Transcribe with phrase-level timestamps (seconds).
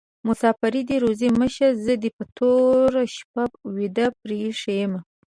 [0.27, 3.43] مسافري دي روزي مشه: زه دي په توره شپه
[3.75, 5.01] ويده پریښي يمه